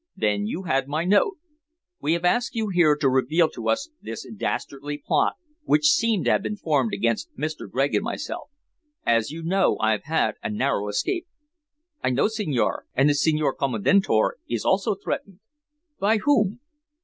[0.15, 1.37] "Then you had my note!
[1.99, 6.31] We have asked you here to reveal to us this dastardly plot which seemed to
[6.31, 7.69] have been formed against Mr.
[7.69, 8.49] Gregg and myself.
[9.05, 11.27] As you know, I've had a narrow escape."
[12.03, 12.85] "I know, signore.
[12.95, 15.39] And the Signor Commendatore is also threatened."
[15.99, 16.59] "By whom?"